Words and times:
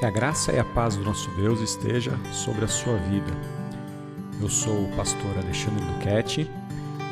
Que 0.00 0.06
a 0.06 0.10
graça 0.10 0.50
e 0.50 0.58
a 0.58 0.64
paz 0.64 0.96
do 0.96 1.04
nosso 1.04 1.30
Deus 1.32 1.60
esteja 1.60 2.12
sobre 2.32 2.64
a 2.64 2.68
sua 2.68 2.96
vida. 2.96 3.30
Eu 4.40 4.48
sou 4.48 4.86
o 4.86 4.96
pastor 4.96 5.36
Alexandre 5.36 5.84
Duquette 5.84 6.50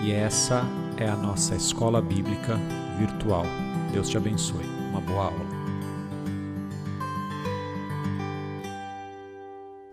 e 0.02 0.10
essa 0.10 0.62
é 0.96 1.06
a 1.06 1.14
nossa 1.14 1.54
escola 1.54 2.00
bíblica 2.00 2.56
virtual. 2.98 3.44
Deus 3.92 4.08
te 4.08 4.16
abençoe. 4.16 4.64
Uma 4.88 5.02
boa 5.02 5.26
aula. 5.26 5.46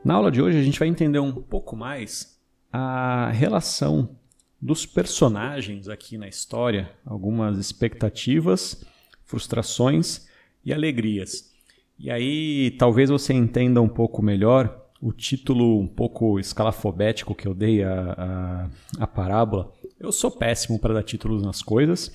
Na 0.01 0.13
aula 0.13 0.31
de 0.31 0.41
hoje 0.41 0.57
a 0.57 0.63
gente 0.63 0.79
vai 0.79 0.87
entender 0.87 1.19
um 1.19 1.33
pouco 1.33 1.75
mais 1.75 2.39
a 2.71 3.29
relação 3.29 4.17
dos 4.61 4.85
personagens 4.85 5.89
aqui 5.89 6.17
na 6.17 6.29
história, 6.29 6.89
algumas 7.05 7.57
expectativas, 7.57 8.85
frustrações 9.25 10.29
e 10.63 10.73
alegrias. 10.73 11.53
E 11.97 12.11
aí 12.11 12.71
talvez 12.77 13.09
você 13.09 13.33
entenda 13.33 13.81
um 13.81 13.87
pouco 13.87 14.21
melhor 14.21 14.85
o 15.01 15.13
título 15.13 15.79
um 15.79 15.87
pouco 15.87 16.39
escalafobético 16.39 17.35
que 17.35 17.47
eu 17.47 17.53
dei 17.53 17.83
à, 17.83 18.69
à, 18.97 19.03
à 19.03 19.07
parábola. 19.07 19.71
Eu 19.99 20.11
sou 20.11 20.31
péssimo 20.31 20.79
para 20.79 20.93
dar 20.93 21.03
títulos 21.03 21.43
nas 21.43 21.61
coisas, 21.61 22.11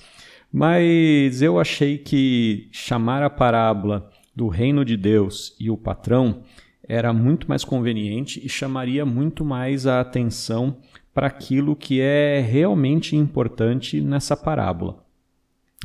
mas 0.51 1.41
eu 1.41 1.59
achei 1.59 1.97
que 1.97 2.67
chamar 2.71 3.23
a 3.23 3.29
parábola 3.29 4.09
do 4.35 4.47
reino 4.47 4.83
de 4.83 4.97
Deus 4.97 5.55
e 5.59 5.69
o 5.69 5.77
patrão 5.77 6.43
era 6.87 7.13
muito 7.13 7.47
mais 7.47 7.63
conveniente 7.63 8.45
e 8.45 8.49
chamaria 8.49 9.05
muito 9.05 9.45
mais 9.45 9.87
a 9.87 10.01
atenção 10.01 10.77
para 11.13 11.27
aquilo 11.27 11.75
que 11.75 12.01
é 12.01 12.39
realmente 12.39 13.15
importante 13.15 14.01
nessa 14.01 14.35
parábola. 14.35 15.03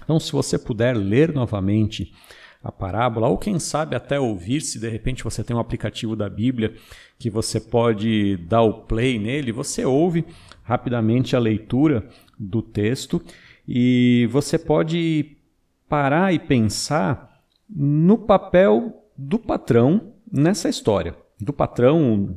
Então, 0.03 0.21
se 0.21 0.33
você 0.33 0.59
puder 0.59 0.97
ler 0.97 1.33
novamente 1.33 2.13
a 2.67 2.73
parábola, 2.73 3.29
ou 3.29 3.39
quem 3.39 3.59
sabe 3.61 3.95
até 3.95 4.19
ouvir, 4.19 4.61
se 4.61 4.79
de 4.79 4.89
repente 4.89 5.23
você 5.23 5.45
tem 5.45 5.55
um 5.55 5.61
aplicativo 5.61 6.17
da 6.17 6.29
Bíblia 6.29 6.75
que 7.19 7.31
você 7.31 7.61
pode 7.61 8.37
dar 8.49 8.63
o 8.63 8.83
play 8.83 9.19
nele, 9.19 9.53
você 9.53 9.85
ouve 9.85 10.25
rapidamente 10.65 11.37
a 11.37 11.39
leitura 11.39 12.09
do 12.39 12.61
texto 12.61 13.23
e 13.69 14.29
você 14.33 14.59
pode 14.59 15.37
parar 15.89 16.35
e 16.35 16.39
pensar 16.41 17.41
no 17.71 18.19
papel 18.19 19.05
do 19.17 19.39
patrão 19.39 20.15
nessa 20.31 20.69
história. 20.69 21.15
Do 21.41 21.53
patrão 21.53 22.37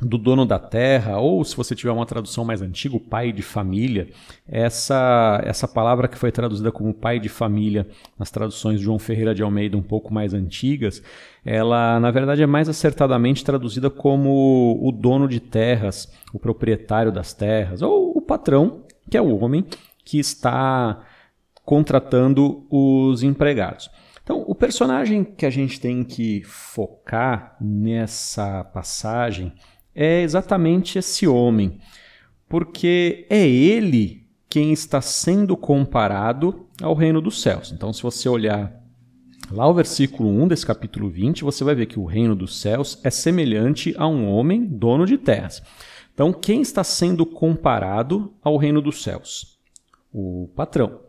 do 0.00 0.18
dono 0.18 0.44
da 0.44 0.58
terra, 0.58 1.18
ou 1.18 1.44
se 1.44 1.56
você 1.56 1.74
tiver 1.74 1.92
uma 1.92 2.04
tradução 2.04 2.44
mais 2.44 2.60
antiga, 2.60 2.96
o 2.96 3.00
pai 3.00 3.32
de 3.32 3.42
família, 3.42 4.08
essa, 4.46 5.40
essa 5.44 5.68
palavra 5.68 6.08
que 6.08 6.18
foi 6.18 6.32
traduzida 6.32 6.72
como 6.72 6.92
pai 6.92 7.20
de 7.20 7.28
família 7.28 7.86
nas 8.18 8.30
traduções 8.30 8.78
de 8.78 8.84
João 8.84 8.98
Ferreira 8.98 9.34
de 9.34 9.42
Almeida 9.42 9.76
um 9.76 9.82
pouco 9.82 10.12
mais 10.12 10.34
antigas, 10.34 11.00
ela 11.44 12.00
na 12.00 12.10
verdade 12.10 12.42
é 12.42 12.46
mais 12.46 12.68
acertadamente 12.68 13.44
traduzida 13.44 13.88
como 13.88 14.80
o 14.82 14.90
dono 14.90 15.28
de 15.28 15.38
terras, 15.38 16.12
o 16.32 16.40
proprietário 16.40 17.12
das 17.12 17.32
terras, 17.32 17.80
ou 17.80 18.16
o 18.16 18.20
patrão, 18.20 18.82
que 19.08 19.16
é 19.16 19.22
o 19.22 19.38
homem 19.38 19.64
que 20.04 20.18
está 20.18 21.04
contratando 21.64 22.66
os 22.68 23.22
empregados. 23.22 23.88
Então, 24.24 24.42
o 24.46 24.54
personagem 24.54 25.22
que 25.22 25.44
a 25.44 25.50
gente 25.50 25.78
tem 25.78 26.02
que 26.02 26.42
focar 26.44 27.56
nessa 27.60 28.64
passagem 28.64 29.52
é 29.94 30.22
exatamente 30.22 30.98
esse 30.98 31.26
homem, 31.26 31.78
porque 32.48 33.26
é 33.30 33.46
ele 33.46 34.24
quem 34.48 34.72
está 34.72 35.00
sendo 35.00 35.56
comparado 35.56 36.66
ao 36.80 36.94
reino 36.94 37.20
dos 37.20 37.42
céus. 37.42 37.72
Então, 37.72 37.92
se 37.92 38.02
você 38.02 38.28
olhar 38.28 38.72
lá 39.50 39.68
o 39.68 39.74
versículo 39.74 40.28
1 40.28 40.48
desse 40.48 40.66
capítulo 40.66 41.08
20, 41.08 41.44
você 41.44 41.64
vai 41.64 41.74
ver 41.74 41.86
que 41.86 41.98
o 41.98 42.04
reino 42.04 42.34
dos 42.34 42.60
céus 42.60 43.00
é 43.02 43.10
semelhante 43.10 43.94
a 43.96 44.06
um 44.06 44.28
homem 44.28 44.64
dono 44.64 45.06
de 45.06 45.18
terras. 45.18 45.62
Então, 46.12 46.32
quem 46.32 46.62
está 46.62 46.84
sendo 46.84 47.26
comparado 47.26 48.32
ao 48.42 48.56
reino 48.56 48.80
dos 48.80 49.02
céus? 49.02 49.58
O 50.12 50.48
patrão. 50.54 51.00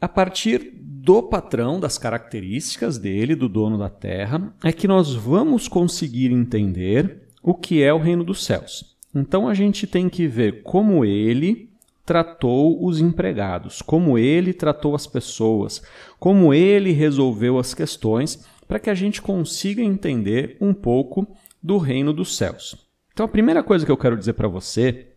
A 0.00 0.08
partir 0.08 0.72
do 0.74 1.22
patrão, 1.22 1.78
das 1.78 1.98
características 1.98 2.98
dele, 2.98 3.34
do 3.34 3.48
dono 3.48 3.78
da 3.78 3.88
terra, 3.88 4.52
é 4.64 4.72
que 4.72 4.88
nós 4.88 5.14
vamos 5.14 5.68
conseguir 5.68 6.32
entender 6.32 7.27
o 7.42 7.54
que 7.54 7.82
é 7.82 7.92
o 7.92 7.98
reino 7.98 8.24
dos 8.24 8.44
céus. 8.44 8.96
Então 9.14 9.48
a 9.48 9.54
gente 9.54 9.86
tem 9.86 10.08
que 10.08 10.26
ver 10.26 10.62
como 10.62 11.04
ele 11.04 11.68
tratou 12.04 12.84
os 12.84 13.00
empregados, 13.00 13.82
como 13.82 14.16
ele 14.16 14.54
tratou 14.54 14.94
as 14.94 15.06
pessoas, 15.06 15.82
como 16.18 16.54
ele 16.54 16.92
resolveu 16.92 17.58
as 17.58 17.74
questões, 17.74 18.46
para 18.66 18.78
que 18.78 18.88
a 18.88 18.94
gente 18.94 19.20
consiga 19.20 19.82
entender 19.82 20.56
um 20.60 20.72
pouco 20.72 21.26
do 21.62 21.78
reino 21.78 22.12
dos 22.12 22.36
céus. 22.36 22.88
Então 23.12 23.26
a 23.26 23.28
primeira 23.28 23.62
coisa 23.62 23.84
que 23.84 23.92
eu 23.92 23.96
quero 23.96 24.16
dizer 24.16 24.34
para 24.34 24.48
você, 24.48 25.08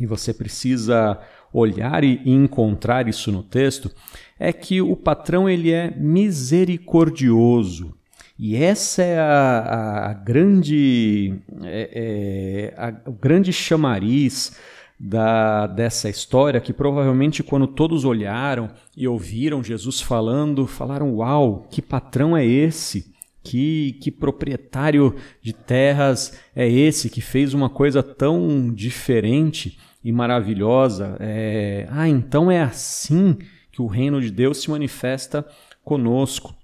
e 0.00 0.06
você 0.06 0.32
precisa 0.32 1.18
olhar 1.52 2.04
e 2.04 2.20
encontrar 2.24 3.08
isso 3.08 3.32
no 3.32 3.42
texto, 3.42 3.90
é 4.38 4.52
que 4.52 4.80
o 4.80 4.94
patrão 4.94 5.48
ele 5.48 5.72
é 5.72 5.90
misericordioso. 5.96 7.94
E 8.42 8.56
essa 8.56 9.02
é 9.02 9.18
a, 9.18 10.08
a 10.08 10.12
grande, 10.14 11.34
é, 11.62 11.90
é, 11.92 12.74
a, 12.74 13.10
o 13.10 13.12
grande 13.12 13.52
chamariz 13.52 14.58
da, 14.98 15.66
dessa 15.66 16.08
história, 16.08 16.58
que 16.58 16.72
provavelmente 16.72 17.42
quando 17.42 17.66
todos 17.66 18.06
olharam 18.06 18.70
e 18.96 19.06
ouviram 19.06 19.62
Jesus 19.62 20.00
falando, 20.00 20.66
falaram: 20.66 21.16
Uau, 21.16 21.68
que 21.70 21.82
patrão 21.82 22.34
é 22.34 22.46
esse? 22.46 23.12
Que, 23.42 23.98
que 24.00 24.10
proprietário 24.10 25.16
de 25.42 25.52
terras 25.52 26.40
é 26.56 26.66
esse 26.66 27.10
que 27.10 27.20
fez 27.20 27.52
uma 27.52 27.68
coisa 27.68 28.02
tão 28.02 28.72
diferente 28.72 29.78
e 30.02 30.10
maravilhosa? 30.10 31.14
É, 31.20 31.86
ah, 31.90 32.08
então 32.08 32.50
é 32.50 32.62
assim 32.62 33.36
que 33.70 33.82
o 33.82 33.86
reino 33.86 34.18
de 34.18 34.30
Deus 34.30 34.62
se 34.62 34.70
manifesta 34.70 35.46
conosco. 35.84 36.58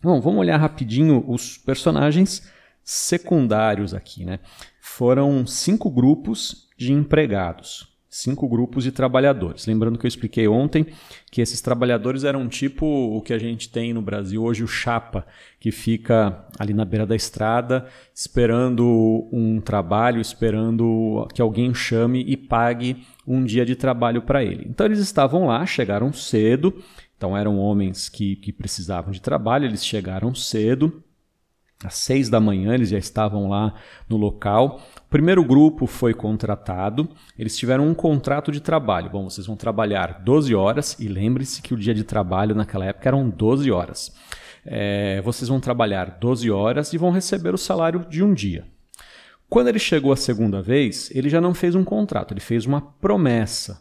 Bom, 0.00 0.20
vamos 0.20 0.38
olhar 0.38 0.56
rapidinho 0.56 1.24
os 1.26 1.58
personagens 1.58 2.48
secundários 2.84 3.92
aqui, 3.92 4.24
né? 4.24 4.38
Foram 4.80 5.44
cinco 5.44 5.90
grupos 5.90 6.68
de 6.78 6.92
empregados, 6.92 7.88
cinco 8.08 8.48
grupos 8.48 8.84
de 8.84 8.92
trabalhadores. 8.92 9.66
Lembrando 9.66 9.98
que 9.98 10.06
eu 10.06 10.08
expliquei 10.08 10.46
ontem 10.46 10.86
que 11.32 11.40
esses 11.40 11.60
trabalhadores 11.60 12.22
eram 12.22 12.48
tipo 12.48 12.86
o 12.86 13.20
que 13.20 13.32
a 13.32 13.38
gente 13.38 13.68
tem 13.68 13.92
no 13.92 14.00
Brasil 14.00 14.44
hoje, 14.44 14.62
o 14.62 14.68
chapa, 14.68 15.26
que 15.58 15.72
fica 15.72 16.46
ali 16.60 16.72
na 16.72 16.84
beira 16.84 17.04
da 17.04 17.16
estrada 17.16 17.88
esperando 18.14 19.28
um 19.32 19.60
trabalho, 19.60 20.20
esperando 20.20 21.26
que 21.34 21.42
alguém 21.42 21.74
chame 21.74 22.24
e 22.24 22.36
pague 22.36 23.04
um 23.26 23.44
dia 23.44 23.66
de 23.66 23.74
trabalho 23.74 24.22
para 24.22 24.44
ele. 24.44 24.64
Então 24.70 24.86
eles 24.86 25.00
estavam 25.00 25.46
lá, 25.46 25.66
chegaram 25.66 26.12
cedo 26.12 26.72
então 27.18 27.36
eram 27.36 27.58
homens 27.58 28.08
que, 28.08 28.36
que 28.36 28.52
precisavam 28.52 29.10
de 29.10 29.20
trabalho, 29.20 29.66
eles 29.66 29.84
chegaram 29.84 30.32
cedo, 30.36 31.02
às 31.84 31.94
seis 31.94 32.30
da 32.30 32.40
manhã 32.40 32.74
eles 32.74 32.90
já 32.90 32.98
estavam 32.98 33.48
lá 33.48 33.74
no 34.08 34.16
local. 34.16 34.80
O 34.96 35.10
primeiro 35.10 35.44
grupo 35.44 35.84
foi 35.86 36.14
contratado, 36.14 37.08
eles 37.36 37.58
tiveram 37.58 37.88
um 37.88 37.94
contrato 37.94 38.52
de 38.52 38.60
trabalho. 38.60 39.10
Bom, 39.10 39.28
vocês 39.28 39.48
vão 39.48 39.56
trabalhar 39.56 40.20
12 40.22 40.54
horas, 40.54 40.96
e 41.00 41.08
lembre-se 41.08 41.60
que 41.60 41.74
o 41.74 41.76
dia 41.76 41.92
de 41.92 42.04
trabalho 42.04 42.54
naquela 42.54 42.84
época 42.84 43.08
eram 43.08 43.28
12 43.28 43.70
horas. 43.70 44.14
É, 44.64 45.20
vocês 45.22 45.48
vão 45.48 45.58
trabalhar 45.58 46.18
12 46.20 46.50
horas 46.50 46.92
e 46.92 46.98
vão 46.98 47.10
receber 47.10 47.52
o 47.52 47.58
salário 47.58 48.06
de 48.08 48.22
um 48.22 48.32
dia. 48.32 48.64
Quando 49.48 49.68
ele 49.68 49.78
chegou 49.78 50.12
a 50.12 50.16
segunda 50.16 50.62
vez, 50.62 51.10
ele 51.12 51.28
já 51.28 51.40
não 51.40 51.54
fez 51.54 51.74
um 51.74 51.82
contrato, 51.82 52.32
ele 52.32 52.40
fez 52.40 52.64
uma 52.64 52.80
promessa. 52.80 53.80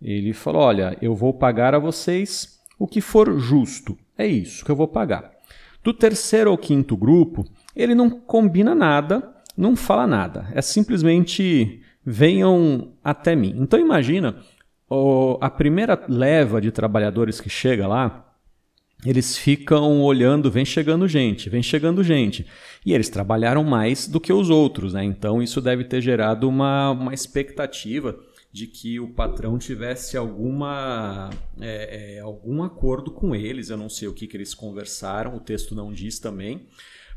Ele 0.00 0.32
falou: 0.32 0.62
Olha, 0.62 0.96
eu 1.02 1.14
vou 1.14 1.34
pagar 1.34 1.74
a 1.74 1.78
vocês 1.78 2.57
o 2.78 2.86
que 2.86 3.00
for 3.00 3.38
justo. 3.38 3.96
É 4.16 4.26
isso 4.26 4.64
que 4.64 4.70
eu 4.70 4.76
vou 4.76 4.88
pagar. 4.88 5.30
Do 5.82 5.92
terceiro 5.92 6.50
ao 6.50 6.58
quinto 6.58 6.96
grupo, 6.96 7.44
ele 7.74 7.94
não 7.94 8.10
combina 8.10 8.74
nada, 8.74 9.36
não 9.56 9.74
fala 9.74 10.06
nada. 10.06 10.48
É 10.52 10.62
simplesmente 10.62 11.80
venham 12.04 12.92
até 13.02 13.34
mim. 13.36 13.54
Então 13.58 13.78
imagina 13.78 14.36
a 15.40 15.50
primeira 15.50 16.02
leva 16.08 16.60
de 16.60 16.70
trabalhadores 16.70 17.40
que 17.40 17.50
chega 17.50 17.86
lá, 17.86 18.24
eles 19.04 19.38
ficam 19.38 20.02
olhando, 20.02 20.50
vem 20.50 20.64
chegando 20.64 21.06
gente, 21.06 21.48
vem 21.48 21.62
chegando 21.62 22.02
gente. 22.02 22.46
E 22.84 22.92
eles 22.92 23.08
trabalharam 23.08 23.62
mais 23.62 24.08
do 24.08 24.18
que 24.18 24.32
os 24.32 24.50
outros, 24.50 24.92
né? 24.92 25.04
Então 25.04 25.40
isso 25.40 25.60
deve 25.60 25.84
ter 25.84 26.00
gerado 26.00 26.48
uma, 26.48 26.90
uma 26.90 27.14
expectativa 27.14 28.18
de 28.50 28.66
que 28.66 28.98
o 28.98 29.12
patrão 29.12 29.58
tivesse 29.58 30.16
alguma, 30.16 31.30
é, 31.60 32.16
é, 32.16 32.20
algum 32.20 32.62
acordo 32.62 33.10
com 33.10 33.34
eles. 33.34 33.70
Eu 33.70 33.76
não 33.76 33.88
sei 33.88 34.08
o 34.08 34.14
que, 34.14 34.26
que 34.26 34.36
eles 34.36 34.54
conversaram, 34.54 35.36
o 35.36 35.40
texto 35.40 35.74
não 35.74 35.92
diz 35.92 36.18
também, 36.18 36.66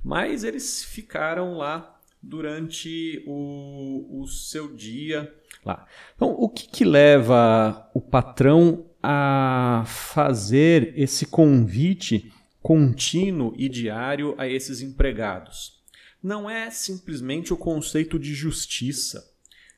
mas 0.03 0.43
eles 0.43 0.83
ficaram 0.83 1.57
lá 1.57 1.99
durante 2.21 3.23
o, 3.25 4.21
o 4.21 4.27
seu 4.27 4.75
dia 4.75 5.33
lá. 5.65 5.87
Então, 6.15 6.29
o 6.29 6.49
que, 6.49 6.67
que 6.67 6.85
leva 6.85 7.89
o 7.93 8.01
patrão 8.01 8.85
a 9.01 9.83
fazer 9.87 10.93
esse 10.95 11.25
convite 11.25 12.31
contínuo 12.61 13.53
e 13.57 13.67
diário 13.67 14.35
a 14.37 14.47
esses 14.47 14.81
empregados. 14.81 15.81
Não 16.21 16.47
é 16.47 16.69
simplesmente 16.69 17.51
o 17.51 17.57
conceito 17.57 18.19
de 18.19 18.33
justiça. 18.33 19.30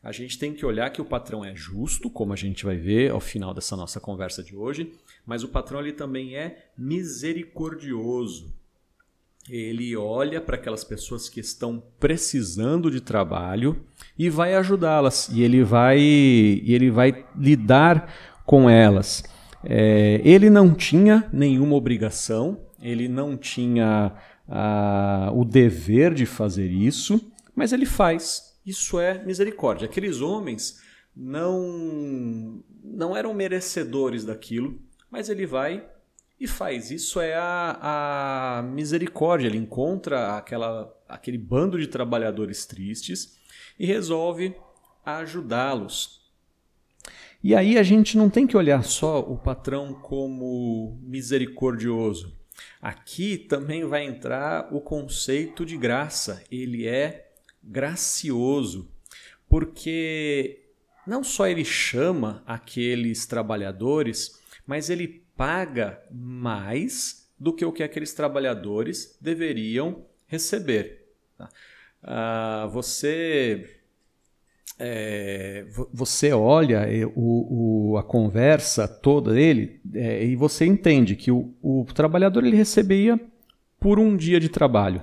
A 0.03 0.11
gente 0.11 0.37
tem 0.37 0.53
que 0.53 0.65
olhar 0.65 0.89
que 0.89 1.01
o 1.01 1.05
patrão 1.05 1.45
é 1.45 1.55
justo, 1.55 2.09
como 2.09 2.33
a 2.33 2.35
gente 2.35 2.65
vai 2.65 2.75
ver 2.75 3.11
ao 3.11 3.21
final 3.21 3.53
dessa 3.53 3.77
nossa 3.77 4.01
conversa 4.01 4.43
de 4.43 4.53
hoje, 4.53 4.91
mas 5.25 5.43
o 5.43 5.47
patrão 5.47 5.79
ele 5.79 5.93
também 5.93 6.35
é 6.35 6.65
misericordioso. 6.77 8.53
Ele 9.49 9.95
olha 9.95 10.41
para 10.41 10.57
aquelas 10.57 10.83
pessoas 10.83 11.29
que 11.29 11.39
estão 11.39 11.81
precisando 12.01 12.91
de 12.91 12.99
trabalho 12.99 13.81
e 14.17 14.29
vai 14.29 14.55
ajudá-las 14.55 15.29
e 15.29 15.41
ele 15.41 15.63
vai 15.63 15.99
ele 16.01 16.91
vai 16.91 17.25
lidar 17.35 18.13
com 18.45 18.69
elas. 18.69 19.23
É, 19.63 20.21
ele 20.23 20.49
não 20.49 20.73
tinha 20.73 21.29
nenhuma 21.31 21.75
obrigação, 21.75 22.59
ele 22.81 23.07
não 23.07 23.37
tinha 23.37 24.13
ah, 24.49 25.31
o 25.33 25.45
dever 25.45 26.13
de 26.13 26.25
fazer 26.25 26.69
isso, 26.69 27.31
mas 27.55 27.71
ele 27.71 27.85
faz. 27.85 28.52
Isso 28.65 28.99
é 28.99 29.23
misericórdia. 29.23 29.85
Aqueles 29.85 30.21
homens 30.21 30.81
não 31.15 32.63
não 32.83 33.15
eram 33.15 33.33
merecedores 33.33 34.25
daquilo, 34.25 34.79
mas 35.09 35.29
ele 35.29 35.45
vai 35.45 35.87
e 36.39 36.47
faz. 36.47 36.91
Isso 36.91 37.19
é 37.19 37.35
a, 37.35 38.59
a 38.59 38.63
misericórdia. 38.63 39.47
Ele 39.47 39.57
encontra 39.57 40.37
aquela, 40.37 40.93
aquele 41.07 41.37
bando 41.37 41.79
de 41.79 41.87
trabalhadores 41.87 42.65
tristes 42.65 43.37
e 43.79 43.85
resolve 43.85 44.55
ajudá-los. 45.05 46.21
E 47.43 47.53
aí 47.53 47.77
a 47.77 47.83
gente 47.83 48.17
não 48.17 48.29
tem 48.29 48.47
que 48.47 48.55
olhar 48.55 48.83
só 48.83 49.19
o 49.19 49.37
patrão 49.37 49.93
como 49.93 50.97
misericordioso. 51.01 52.37
Aqui 52.81 53.37
também 53.37 53.85
vai 53.85 54.05
entrar 54.05 54.73
o 54.73 54.79
conceito 54.79 55.65
de 55.65 55.77
graça. 55.77 56.43
Ele 56.49 56.87
é 56.87 57.32
gracioso, 57.63 58.91
porque 59.47 60.63
não 61.05 61.23
só 61.23 61.47
ele 61.47 61.65
chama 61.65 62.43
aqueles 62.45 63.25
trabalhadores, 63.25 64.39
mas 64.65 64.89
ele 64.89 65.23
paga 65.35 66.01
mais 66.11 67.29
do 67.39 67.53
que 67.53 67.65
o 67.65 67.71
que 67.71 67.83
aqueles 67.83 68.13
trabalhadores 68.13 69.17
deveriam 69.19 70.05
receber. 70.27 71.05
Tá? 71.37 71.49
Ah, 72.01 72.69
você 72.71 73.81
é, 74.79 75.65
você 75.93 76.33
olha 76.33 76.79
é, 76.89 77.05
o, 77.05 77.91
o, 77.91 77.97
a 77.97 78.03
conversa 78.03 78.87
toda 78.87 79.33
dele 79.33 79.79
é, 79.93 80.25
e 80.25 80.35
você 80.35 80.65
entende 80.65 81.15
que 81.15 81.31
o, 81.31 81.53
o 81.61 81.85
trabalhador 81.93 82.43
ele 82.43 82.57
recebia 82.57 83.19
por 83.79 83.99
um 83.99 84.15
dia 84.15 84.39
de 84.39 84.49
trabalho. 84.49 85.01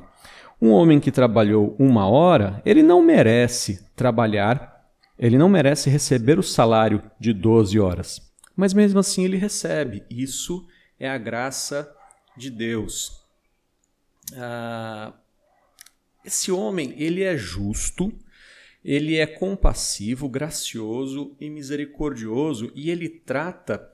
Um 0.60 0.70
homem 0.70 1.00
que 1.00 1.10
trabalhou 1.10 1.74
uma 1.78 2.06
hora, 2.06 2.60
ele 2.64 2.82
não 2.82 3.02
merece 3.02 3.84
trabalhar, 3.96 4.90
ele 5.18 5.38
não 5.38 5.48
merece 5.48 5.88
receber 5.88 6.38
o 6.38 6.42
salário 6.42 7.02
de 7.18 7.32
12 7.32 7.78
horas. 7.80 8.20
Mas 8.54 8.74
mesmo 8.74 8.98
assim 8.98 9.24
ele 9.24 9.36
recebe. 9.36 10.04
Isso 10.10 10.66
é 10.98 11.08
a 11.08 11.16
graça 11.16 11.90
de 12.36 12.50
Deus. 12.50 13.24
Ah, 14.34 15.14
esse 16.24 16.52
homem, 16.52 16.94
ele 16.98 17.22
é 17.22 17.36
justo, 17.36 18.12
ele 18.84 19.16
é 19.16 19.26
compassivo, 19.26 20.28
gracioso 20.28 21.34
e 21.40 21.48
misericordioso 21.48 22.70
e 22.74 22.90
ele 22.90 23.08
trata 23.08 23.86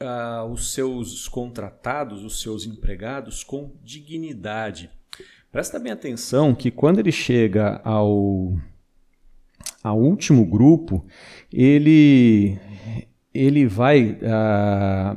uh, 0.00 0.44
os 0.50 0.72
seus 0.72 1.28
contratados, 1.28 2.24
os 2.24 2.40
seus 2.40 2.66
empregados 2.66 3.44
com 3.44 3.76
dignidade. 3.82 4.90
Presta 5.54 5.78
bem 5.78 5.92
atenção 5.92 6.52
que 6.52 6.68
quando 6.68 6.98
ele 6.98 7.12
chega 7.12 7.80
ao, 7.84 8.54
ao 9.84 10.00
último 10.00 10.44
grupo, 10.44 11.06
ele, 11.52 12.58
ele 13.32 13.64
vai 13.64 14.18
uh, 14.20 15.16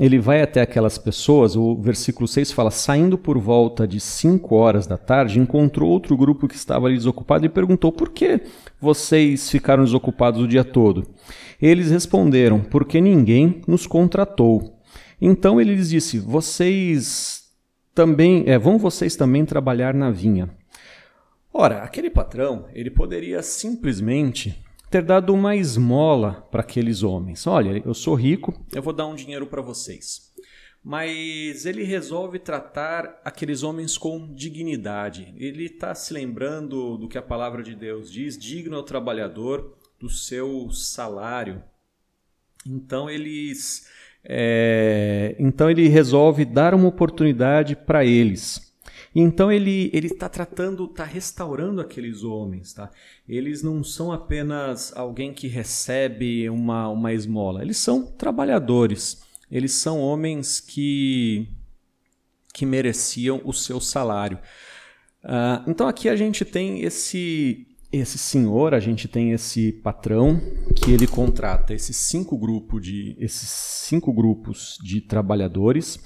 ele 0.00 0.18
vai 0.18 0.42
até 0.42 0.62
aquelas 0.62 0.98
pessoas, 0.98 1.54
o 1.54 1.76
versículo 1.76 2.26
6 2.26 2.50
fala: 2.50 2.72
saindo 2.72 3.16
por 3.16 3.38
volta 3.38 3.86
de 3.86 4.00
5 4.00 4.52
horas 4.52 4.84
da 4.84 4.98
tarde, 4.98 5.38
encontrou 5.38 5.88
outro 5.88 6.16
grupo 6.16 6.48
que 6.48 6.56
estava 6.56 6.88
ali 6.88 6.96
desocupado 6.96 7.46
e 7.46 7.48
perguntou: 7.48 7.92
por 7.92 8.08
que 8.08 8.40
vocês 8.80 9.48
ficaram 9.48 9.84
desocupados 9.84 10.42
o 10.42 10.48
dia 10.48 10.64
todo? 10.64 11.06
Eles 11.62 11.88
responderam: 11.88 12.58
porque 12.58 13.00
ninguém 13.00 13.62
nos 13.68 13.86
contratou. 13.86 14.76
Então 15.20 15.60
ele 15.60 15.76
lhes 15.76 15.90
disse: 15.90 16.18
vocês 16.18 17.43
também, 17.94 18.44
é, 18.46 18.58
vão 18.58 18.78
vocês 18.78 19.16
também 19.16 19.44
trabalhar 19.44 19.94
na 19.94 20.10
vinha. 20.10 20.50
Ora, 21.52 21.82
aquele 21.82 22.10
patrão, 22.10 22.66
ele 22.72 22.90
poderia 22.90 23.42
simplesmente 23.42 24.60
ter 24.90 25.02
dado 25.02 25.32
uma 25.32 25.54
esmola 25.54 26.46
para 26.50 26.62
aqueles 26.62 27.02
homens. 27.02 27.46
Olha, 27.46 27.82
eu 27.84 27.94
sou 27.94 28.14
rico, 28.14 28.52
eu 28.72 28.82
vou 28.82 28.92
dar 28.92 29.06
um 29.06 29.14
dinheiro 29.14 29.46
para 29.46 29.62
vocês. 29.62 30.32
Mas 30.82 31.64
ele 31.64 31.82
resolve 31.82 32.38
tratar 32.38 33.20
aqueles 33.24 33.62
homens 33.62 33.96
com 33.96 34.34
dignidade. 34.34 35.34
Ele 35.38 35.64
está 35.64 35.94
se 35.94 36.12
lembrando 36.12 36.98
do 36.98 37.08
que 37.08 37.16
a 37.16 37.22
palavra 37.22 37.62
de 37.62 37.74
Deus 37.74 38.12
diz: 38.12 38.36
digno 38.36 38.76
ao 38.76 38.82
trabalhador 38.82 39.78
do 39.98 40.10
seu 40.10 40.70
salário. 40.70 41.62
Então 42.66 43.08
eles, 43.08 43.88
é, 44.24 45.36
então 45.38 45.70
ele 45.70 45.86
resolve 45.88 46.44
dar 46.44 46.74
uma 46.74 46.88
oportunidade 46.88 47.76
para 47.76 48.04
eles. 48.04 48.72
Então 49.14 49.52
ele 49.52 49.90
ele 49.92 50.08
está 50.08 50.28
tratando, 50.28 50.86
está 50.86 51.04
restaurando 51.04 51.80
aqueles 51.80 52.24
homens, 52.24 52.72
tá? 52.72 52.90
Eles 53.28 53.62
não 53.62 53.84
são 53.84 54.10
apenas 54.10 54.92
alguém 54.96 55.32
que 55.32 55.46
recebe 55.46 56.48
uma, 56.48 56.88
uma 56.88 57.12
esmola, 57.12 57.62
eles 57.62 57.76
são 57.76 58.04
trabalhadores, 58.04 59.22
eles 59.50 59.72
são 59.72 60.00
homens 60.00 60.58
que 60.58 61.48
que 62.52 62.64
mereciam 62.64 63.40
o 63.44 63.52
seu 63.52 63.80
salário. 63.80 64.38
Uh, 65.24 65.70
então 65.70 65.88
aqui 65.88 66.08
a 66.08 66.16
gente 66.16 66.44
tem 66.44 66.82
esse 66.82 67.66
esse 68.00 68.18
senhor, 68.18 68.74
a 68.74 68.80
gente 68.80 69.08
tem 69.08 69.32
esse 69.32 69.72
patrão 69.72 70.40
que 70.74 70.92
ele 70.92 71.06
contrata 71.06 71.74
esses 71.74 71.96
cinco 71.96 72.36
grupos 72.36 72.82
de 72.82 73.16
esses 73.18 73.48
cinco 73.48 74.12
grupos 74.12 74.78
de 74.82 75.00
trabalhadores 75.00 75.98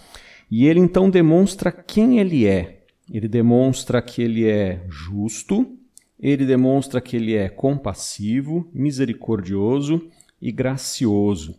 e 0.51 0.67
ele 0.67 0.81
então 0.81 1.11
demonstra 1.11 1.71
quem 1.71 2.19
ele 2.19 2.47
é. 2.47 2.85
Ele 3.11 3.29
demonstra 3.29 4.03
que 4.03 4.21
ele 4.21 4.47
é 4.47 4.85
justo, 4.89 5.79
ele 6.19 6.45
demonstra 6.45 7.01
que 7.01 7.17
ele 7.17 7.35
é 7.35 7.49
compassivo, 7.49 8.69
misericordioso 8.73 10.09
e 10.41 10.53
gracioso. 10.53 11.55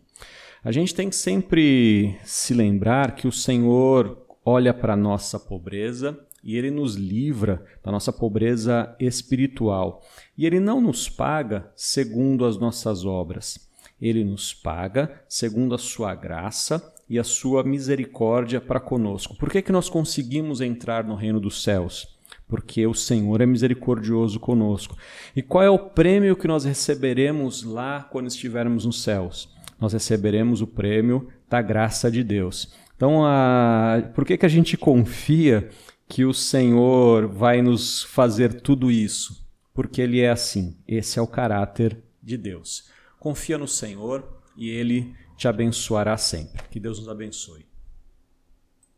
A 0.62 0.70
gente 0.70 0.94
tem 0.94 1.08
que 1.08 1.16
sempre 1.16 2.16
se 2.22 2.52
lembrar 2.52 3.14
que 3.14 3.26
o 3.26 3.32
Senhor 3.32 4.26
olha 4.44 4.74
para 4.74 4.92
a 4.92 4.96
nossa 4.96 5.40
pobreza 5.40 6.18
e 6.42 6.56
ele 6.56 6.70
nos 6.70 6.94
livra 6.94 7.64
da 7.82 7.92
nossa 7.92 8.12
pobreza 8.12 8.94
espiritual. 8.98 10.02
E 10.36 10.46
ele 10.46 10.58
não 10.58 10.80
nos 10.80 11.08
paga 11.08 11.70
segundo 11.74 12.44
as 12.44 12.58
nossas 12.58 13.04
obras. 13.04 13.68
Ele 14.00 14.24
nos 14.24 14.54
paga 14.54 15.22
segundo 15.28 15.74
a 15.74 15.78
sua 15.78 16.14
graça 16.14 16.94
e 17.08 17.18
a 17.18 17.24
sua 17.24 17.62
misericórdia 17.62 18.60
para 18.60 18.80
conosco. 18.80 19.36
Por 19.36 19.50
que, 19.50 19.60
que 19.60 19.72
nós 19.72 19.90
conseguimos 19.90 20.60
entrar 20.60 21.04
no 21.04 21.14
reino 21.14 21.38
dos 21.38 21.62
céus? 21.62 22.16
Porque 22.48 22.86
o 22.86 22.94
Senhor 22.94 23.40
é 23.40 23.46
misericordioso 23.46 24.40
conosco. 24.40 24.96
E 25.36 25.42
qual 25.42 25.62
é 25.62 25.70
o 25.70 25.78
prêmio 25.78 26.36
que 26.36 26.48
nós 26.48 26.64
receberemos 26.64 27.62
lá 27.62 28.02
quando 28.10 28.28
estivermos 28.28 28.86
nos 28.86 29.02
céus? 29.02 29.48
Nós 29.78 29.92
receberemos 29.92 30.62
o 30.62 30.66
prêmio 30.66 31.28
da 31.48 31.60
graça 31.60 32.10
de 32.10 32.24
Deus. 32.24 32.72
Então, 32.96 33.24
a... 33.24 34.02
por 34.14 34.24
que, 34.24 34.36
que 34.36 34.46
a 34.46 34.48
gente 34.48 34.76
confia 34.76 35.68
que 36.10 36.24
o 36.24 36.34
Senhor 36.34 37.28
vai 37.28 37.62
nos 37.62 38.02
fazer 38.02 38.60
tudo 38.60 38.90
isso? 38.90 39.46
Porque 39.72 40.02
Ele 40.02 40.20
é 40.20 40.28
assim. 40.28 40.76
Esse 40.86 41.20
é 41.20 41.22
o 41.22 41.26
caráter 41.26 42.02
de 42.20 42.36
Deus. 42.36 42.90
Confia 43.20 43.56
no 43.56 43.68
Senhor 43.68 44.42
e 44.56 44.68
Ele 44.68 45.14
te 45.36 45.46
abençoará 45.46 46.16
sempre. 46.16 46.64
Que 46.68 46.80
Deus 46.80 46.98
nos 46.98 47.08
abençoe. 47.08 47.69